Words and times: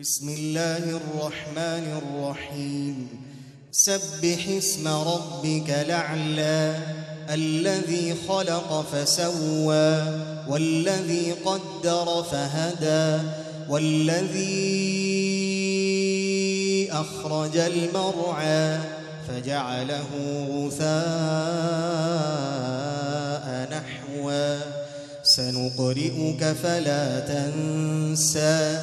بسم 0.00 0.28
الله 0.28 0.96
الرحمن 0.96 2.00
الرحيم. 2.02 3.08
سبح 3.72 4.48
اسم 4.48 4.88
ربك 4.88 5.70
الأعلى 5.70 6.78
الذي 7.30 8.14
خلق 8.28 8.86
فسوى 8.92 10.04
والذي 10.48 11.32
قدر 11.44 12.24
فهدى 12.32 13.28
والذي 13.68 14.48
أخرج 16.92 17.56
المرعى 17.56 18.78
فجعله 19.28 20.08
غثاء 20.50 20.90
نحوا 23.72 24.58
سنقرئك 25.22 26.44
فلا 26.62 27.20
تنسى. 27.20 28.82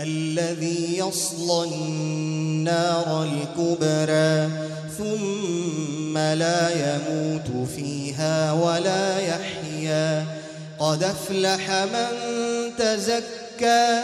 الذي 0.00 0.98
يصلى 0.98 1.64
النار 1.64 3.22
الكبرى 3.22 4.50
ثم 4.98 6.18
لا 6.18 6.70
يموت 6.70 7.68
فيها 7.76 8.52
ولا 8.52 9.18
يحيا. 9.18 10.26
قد 10.78 11.02
أفلح 11.02 11.70
من 11.70 12.08
تزكى 12.78 14.02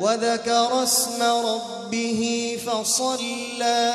وذكر 0.00 0.82
اسم 0.82 1.22
ربه 1.22 2.56
فصلى. 2.66 3.92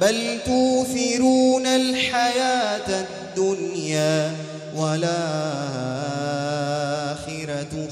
بل 0.00 0.38
توثرون 0.46 1.66
الحياة 1.66 3.04
الدنيا. 3.04 4.32
والآخرة 4.76 5.14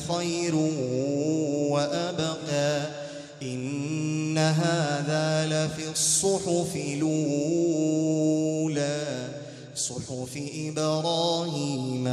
خير 0.08 0.54
وأبقى. 1.70 3.02
إن 3.42 4.38
هذا 4.38 5.46
لفي 5.46 5.90
الصحف 5.90 6.76
الأولى 6.76 7.22
صحف 9.76 10.38
إبراهيم 10.54 12.06